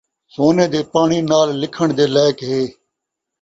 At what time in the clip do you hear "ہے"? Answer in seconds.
2.49-2.61